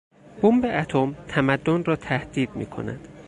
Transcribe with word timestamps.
بمب 0.41 0.65
اتم 0.65 1.15
تمدن 1.27 1.83
را 1.83 1.95
تهدید 1.95 2.55
میکند. 2.55 3.07